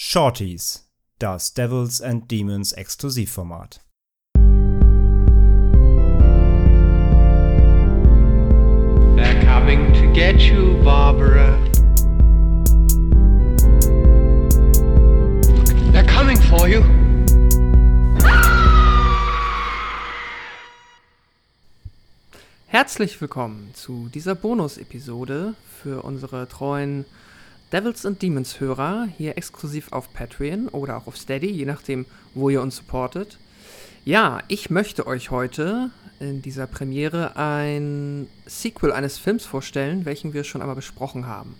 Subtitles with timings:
[0.00, 0.88] Shorties,
[1.18, 3.80] das Devils and Demons Exklusivformat.
[9.16, 11.58] They're coming to get you, Barbara.
[15.90, 16.84] They're coming for you.
[22.68, 27.04] Herzlich willkommen zu dieser Bonus-Episode für unsere treuen
[27.70, 32.48] Devils and Demons Hörer, hier exklusiv auf Patreon oder auch auf Steady, je nachdem, wo
[32.48, 33.38] ihr uns supportet.
[34.06, 40.44] Ja, ich möchte euch heute in dieser Premiere ein Sequel eines Films vorstellen, welchen wir
[40.44, 41.56] schon einmal besprochen haben.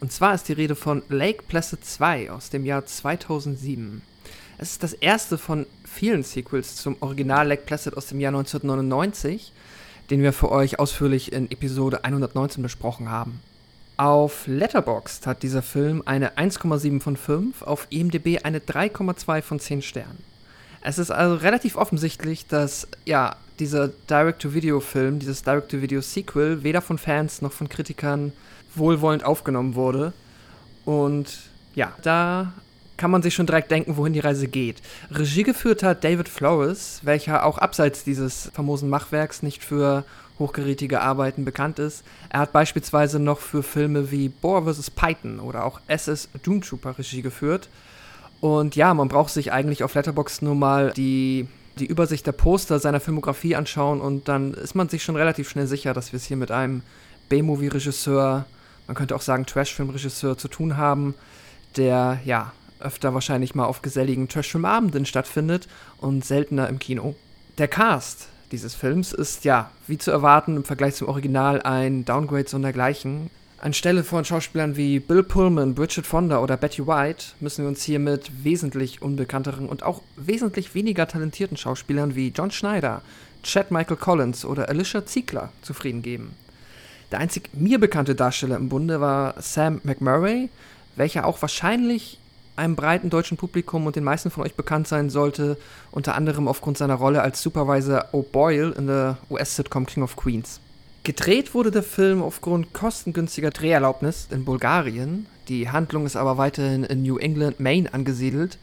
[0.00, 4.02] Und zwar ist die Rede von Lake Placid 2 aus dem Jahr 2007.
[4.58, 9.54] Es ist das erste von vielen Sequels zum Original Lake Placid aus dem Jahr 1999,
[10.10, 13.40] den wir für euch ausführlich in Episode 119 besprochen haben.
[13.96, 19.82] Auf Letterboxd hat dieser Film eine 1,7 von 5, auf IMDb eine 3,2 von 10
[19.82, 20.24] Sternen.
[20.80, 27.52] Es ist also relativ offensichtlich, dass ja, dieser Direct-to-Video-Film, dieses Direct-to-Video-Sequel, weder von Fans noch
[27.52, 28.32] von Kritikern
[28.74, 30.12] wohlwollend aufgenommen wurde.
[30.84, 31.38] Und
[31.74, 32.52] ja, da
[33.02, 34.80] kann man sich schon direkt denken, wohin die Reise geht.
[35.10, 40.04] Regie geführt hat David Flores, welcher auch abseits dieses famosen Machwerks nicht für
[40.38, 42.04] hochgerätige Arbeiten bekannt ist.
[42.30, 44.92] Er hat beispielsweise noch für Filme wie Boar vs.
[44.92, 47.68] Python oder auch SS Doom Trooper Regie geführt.
[48.40, 51.48] Und ja, man braucht sich eigentlich auf Letterboxd nur mal die,
[51.80, 55.66] die Übersicht der Poster seiner Filmografie anschauen und dann ist man sich schon relativ schnell
[55.66, 56.82] sicher, dass wir es hier mit einem
[57.30, 58.46] B-Movie-Regisseur,
[58.86, 61.16] man könnte auch sagen Trash-Film-Regisseur zu tun haben,
[61.76, 67.14] der ja öfter wahrscheinlich mal auf geselligen Trash-Film-Abenden stattfindet und seltener im Kino.
[67.58, 72.48] Der Cast dieses Films ist ja, wie zu erwarten, im Vergleich zum Original ein Downgrade
[72.48, 73.30] sondergleichen.
[73.58, 77.98] Anstelle von Schauspielern wie Bill Pullman, Bridget Fonda oder Betty White müssen wir uns hier
[77.98, 83.02] mit wesentlich unbekannteren und auch wesentlich weniger talentierten Schauspielern wie John Schneider,
[83.42, 86.34] Chad Michael Collins oder Alicia Ziegler zufrieden geben.
[87.10, 90.48] Der einzig mir bekannte Darsteller im Bunde war Sam McMurray,
[90.96, 92.18] welcher auch wahrscheinlich
[92.56, 95.56] einem breiten deutschen Publikum und den meisten von euch bekannt sein sollte,
[95.90, 100.60] unter anderem aufgrund seiner Rolle als Supervisor O'Boyle in der US-Sitcom King of Queens.
[101.04, 105.26] Gedreht wurde der Film aufgrund kostengünstiger Dreherlaubnis in Bulgarien.
[105.48, 108.58] Die Handlung ist aber weiterhin in New England, Maine angesiedelt.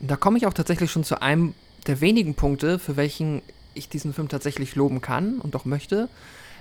[0.00, 1.54] Und da komme ich auch tatsächlich schon zu einem
[1.86, 3.42] der wenigen Punkte, für welchen
[3.74, 6.08] ich diesen Film tatsächlich loben kann und auch möchte.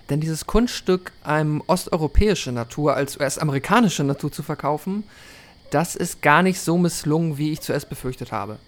[0.10, 5.04] Denn dieses Kunststück einem osteuropäische Natur als US-amerikanische Natur zu verkaufen,
[5.76, 8.60] das ist gar nicht so misslungen, wie ich zuerst befürchtet habe.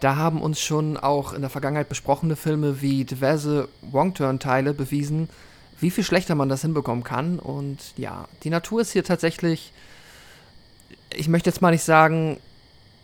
[0.00, 5.28] Da haben uns schon auch in der Vergangenheit besprochene Filme wie diverse Wrong-Turn-Teile bewiesen,
[5.80, 7.38] wie viel schlechter man das hinbekommen kann.
[7.38, 9.74] Und ja, die Natur ist hier tatsächlich,
[11.14, 12.38] ich möchte jetzt mal nicht sagen,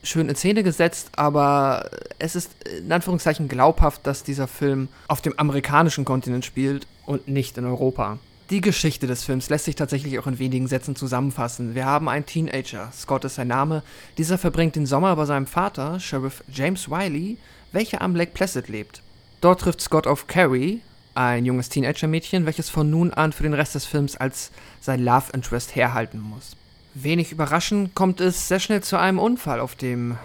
[0.02, 5.38] schön in Szene gesetzt, aber es ist in Anführungszeichen glaubhaft, dass dieser Film auf dem
[5.38, 8.18] amerikanischen Kontinent spielt und nicht in Europa.
[8.52, 11.74] Die Geschichte des Films lässt sich tatsächlich auch in wenigen Sätzen zusammenfassen.
[11.74, 13.82] Wir haben einen Teenager, Scott ist sein Name.
[14.18, 17.38] Dieser verbringt den Sommer bei seinem Vater, Sheriff James Wiley,
[17.72, 19.00] welcher am Lake Placid lebt.
[19.40, 20.82] Dort trifft Scott auf Carrie,
[21.14, 24.50] ein junges Teenager-Mädchen, welches von nun an für den Rest des Films als
[24.82, 26.54] sein Love Interest herhalten muss.
[26.92, 30.18] Wenig überraschend kommt es sehr schnell zu einem Unfall auf dem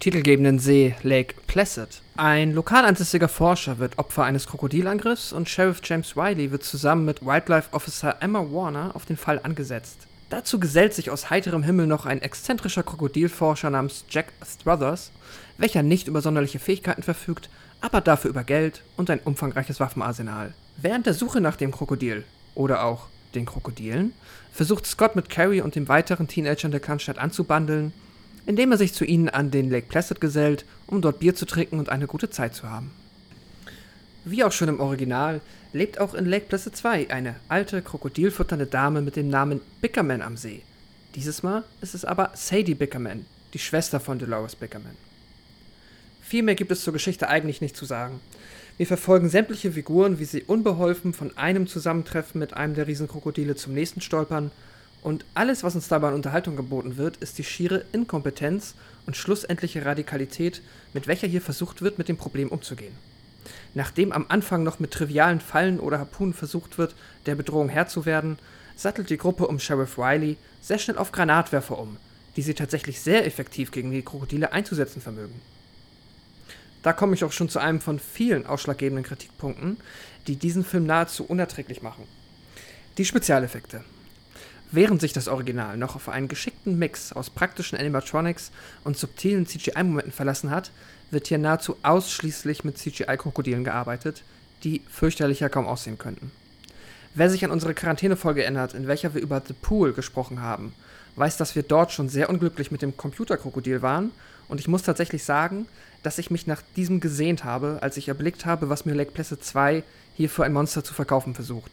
[0.00, 2.00] titelgebenden See Lake Placid.
[2.16, 7.24] Ein lokal ansässiger Forscher wird Opfer eines Krokodilangriffs und Sheriff James Wiley wird zusammen mit
[7.24, 10.06] Wildlife Officer Emma Warner auf den Fall angesetzt.
[10.30, 15.10] Dazu gesellt sich aus heiterem Himmel noch ein exzentrischer Krokodilforscher namens Jack Struthers,
[15.58, 17.50] welcher nicht über sonderliche Fähigkeiten verfügt,
[17.82, 20.54] aber dafür über Geld und ein umfangreiches Waffenarsenal.
[20.78, 22.24] Während der Suche nach dem Krokodil
[22.54, 24.14] oder auch den Krokodilen
[24.52, 27.92] versucht Scott mit Carrie und den weiteren Teenagern der Kleinstadt anzubandeln
[28.46, 31.78] indem er sich zu ihnen an den Lake Placid gesellt, um dort Bier zu trinken
[31.78, 32.90] und eine gute Zeit zu haben.
[34.24, 35.40] Wie auch schon im Original
[35.72, 40.36] lebt auch in Lake Placid 2 eine alte, krokodilfutternde Dame mit dem Namen Bickerman am
[40.36, 40.62] See.
[41.14, 43.24] Dieses Mal ist es aber Sadie Bickerman,
[43.54, 44.96] die Schwester von Dolores Bickerman.
[46.20, 48.20] Viel mehr gibt es zur Geschichte eigentlich nicht zu sagen.
[48.76, 53.74] Wir verfolgen sämtliche Figuren, wie sie unbeholfen von einem Zusammentreffen mit einem der Riesenkrokodile zum
[53.74, 54.50] nächsten stolpern
[55.02, 58.74] und alles, was uns dabei an Unterhaltung geboten wird, ist die schiere Inkompetenz
[59.06, 60.60] und schlussendliche Radikalität,
[60.92, 62.92] mit welcher hier versucht wird, mit dem Problem umzugehen.
[63.74, 66.94] Nachdem am Anfang noch mit trivialen Fallen oder Harpunen versucht wird,
[67.26, 68.38] der Bedrohung Herr zu werden,
[68.76, 71.96] sattelt die Gruppe um Sheriff Riley sehr schnell auf Granatwerfer um,
[72.36, 75.40] die sie tatsächlich sehr effektiv gegen die Krokodile einzusetzen vermögen.
[76.82, 79.78] Da komme ich auch schon zu einem von vielen ausschlaggebenden Kritikpunkten,
[80.26, 82.04] die diesen Film nahezu unerträglich machen.
[82.98, 83.84] Die Spezialeffekte.
[84.72, 88.52] Während sich das Original noch auf einen geschickten Mix aus praktischen Animatronics
[88.84, 90.70] und subtilen CGI-Momenten verlassen hat,
[91.10, 94.22] wird hier nahezu ausschließlich mit CGI-Krokodilen gearbeitet,
[94.62, 96.30] die fürchterlicher kaum aussehen könnten.
[97.14, 100.72] Wer sich an unsere Quarantänefolge erinnert, in welcher wir über The Pool gesprochen haben,
[101.16, 104.12] weiß, dass wir dort schon sehr unglücklich mit dem Computerkrokodil waren
[104.48, 105.66] und ich muss tatsächlich sagen,
[106.04, 109.42] dass ich mich nach diesem gesehnt habe, als ich erblickt habe, was mir Lake Placid
[109.42, 109.82] 2
[110.14, 111.72] hier für ein Monster zu verkaufen versucht.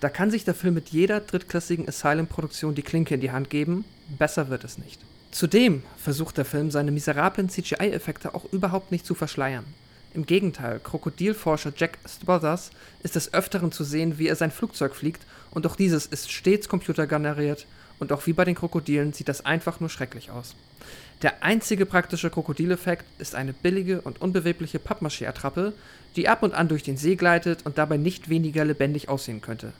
[0.00, 3.84] Da kann sich der Film mit jeder drittklassigen Asylum-Produktion die Klinke in die Hand geben,
[4.16, 5.00] besser wird es nicht.
[5.32, 9.64] Zudem versucht der Film seine miserablen CGI-Effekte auch überhaupt nicht zu verschleiern.
[10.14, 12.70] Im Gegenteil, Krokodilforscher Jack Struthers
[13.02, 16.68] ist des Öfteren zu sehen, wie er sein Flugzeug fliegt, und auch dieses ist stets
[16.68, 17.66] computergeneriert,
[17.98, 20.54] und auch wie bei den Krokodilen sieht das einfach nur schrecklich aus.
[21.22, 25.72] Der einzige praktische Krokodileffekt ist eine billige und unbewegliche Pappmaché-Attrappe,
[26.14, 29.72] die ab und an durch den See gleitet und dabei nicht weniger lebendig aussehen könnte.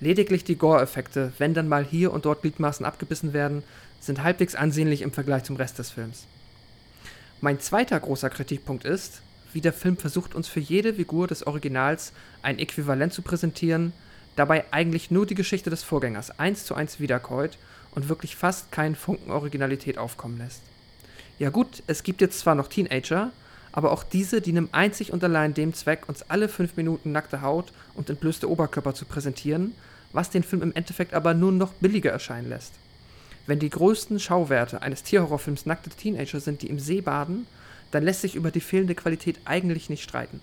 [0.00, 3.64] Lediglich die Gore-Effekte, wenn dann mal hier und dort Gliedmaßen abgebissen werden,
[4.00, 6.26] sind halbwegs ansehnlich im Vergleich zum Rest des Films.
[7.40, 9.22] Mein zweiter großer Kritikpunkt ist,
[9.52, 12.12] wie der Film versucht, uns für jede Figur des Originals
[12.42, 13.92] ein Äquivalent zu präsentieren,
[14.36, 17.58] dabei eigentlich nur die Geschichte des Vorgängers eins zu eins wiederkäut
[17.92, 20.62] und wirklich fast keinen Funken Originalität aufkommen lässt.
[21.38, 23.32] Ja gut, es gibt jetzt zwar noch Teenager,
[23.72, 27.72] aber auch diese dienen einzig und allein dem Zweck, uns alle fünf Minuten nackte Haut
[27.94, 29.74] und entblößte Oberkörper zu präsentieren,
[30.12, 32.72] was den Film im Endeffekt aber nur noch billiger erscheinen lässt.
[33.46, 37.46] Wenn die größten Schauwerte eines Tierhorrorfilms nackte Teenager sind, die im See baden,
[37.90, 40.40] dann lässt sich über die fehlende Qualität eigentlich nicht streiten.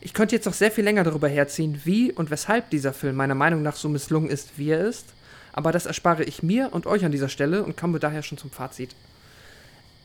[0.00, 3.34] Ich könnte jetzt noch sehr viel länger darüber herziehen, wie und weshalb dieser Film meiner
[3.34, 5.06] Meinung nach so misslungen ist, wie er ist,
[5.52, 8.50] aber das erspare ich mir und euch an dieser Stelle und komme daher schon zum
[8.50, 8.94] Fazit.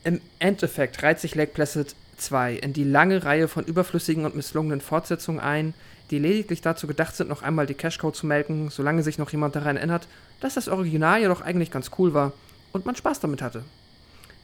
[0.04, 4.80] Im Endeffekt reiht sich Lake Placid 2 in die lange Reihe von überflüssigen und misslungenen
[4.80, 5.74] Fortsetzungen ein,
[6.10, 9.56] die lediglich dazu gedacht sind, noch einmal die Cashcow zu melken, solange sich noch jemand
[9.56, 10.08] daran erinnert,
[10.40, 12.32] dass das Original ja doch eigentlich ganz cool war
[12.72, 13.64] und man Spaß damit hatte.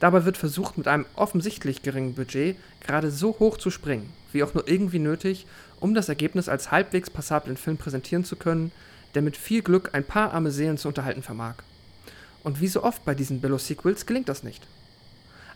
[0.01, 4.53] Dabei wird versucht, mit einem offensichtlich geringen Budget gerade so hoch zu springen, wie auch
[4.53, 5.47] nur irgendwie nötig,
[5.81, 8.73] um das Ergebnis als halbwegs passablen Film präsentieren zu können,
[9.15, 11.55] der mit viel Glück ein paar arme Seelen zu unterhalten vermag.
[12.43, 14.67] Und wie so oft bei diesen Billow-Sequels gelingt das nicht.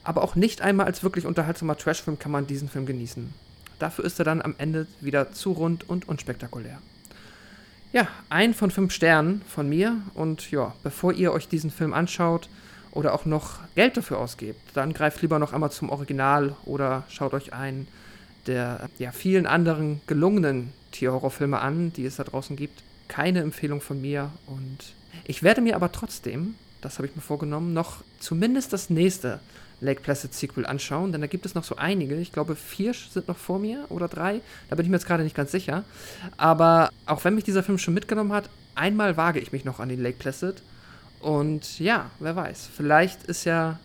[0.08, 3.30] Aber auch nicht einmal als wirklich unterhaltsamer Trashfilm kann man diesen Film genießen.
[3.78, 6.78] Dafür ist er dann am Ende wieder zu rund und unspektakulär.
[7.92, 9.98] Ja, ein von fünf Sternen von mir.
[10.14, 12.48] Und ja, bevor ihr euch diesen Film anschaut
[12.90, 17.34] oder auch noch Geld dafür ausgebt, dann greift lieber noch einmal zum Original oder schaut
[17.34, 17.86] euch einen
[18.46, 22.82] der ja, vielen anderen gelungenen Tierhorrorfilme an, die es da draußen gibt.
[23.08, 24.30] Keine Empfehlung von mir.
[24.46, 24.94] Und
[25.26, 29.40] ich werde mir aber trotzdem, das habe ich mir vorgenommen, noch zumindest das nächste
[29.80, 32.16] Lake Placid Sequel anschauen, denn da gibt es noch so einige.
[32.16, 34.40] Ich glaube, vier sind noch vor mir oder drei.
[34.68, 35.84] Da bin ich mir jetzt gerade nicht ganz sicher.
[36.36, 39.88] Aber auch wenn mich dieser Film schon mitgenommen hat, einmal wage ich mich noch an
[39.88, 40.62] den Lake Placid.
[41.20, 43.78] Und ja, wer weiß, vielleicht ist ja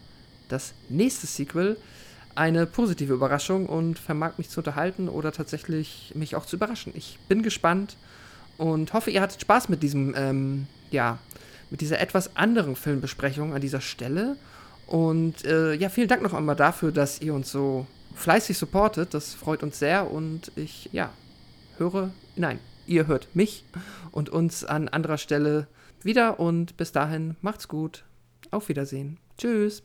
[0.50, 1.78] das nächste Sequel
[2.36, 6.94] eine positive Überraschung und vermag mich zu unterhalten oder tatsächlich mich auch zu überraschen.
[6.96, 7.96] Ich bin gespannt
[8.58, 11.20] und hoffe, ihr hattet Spaß mit diesem, ähm, ja,
[11.74, 14.38] mit dieser etwas anderen Filmbesprechung an dieser Stelle.
[14.86, 19.16] Und äh, ja, vielen Dank noch einmal dafür, dass ihr uns so fleißig supportet.
[19.16, 21.10] Das freut uns sehr und ich, ja,
[21.80, 23.66] höre, nein, ihr hört mich
[24.12, 25.66] und uns an anderer Stelle
[26.04, 28.04] wieder und bis dahin macht's gut.
[28.52, 29.18] Auf Wiedersehen.
[29.40, 29.82] Tschüss.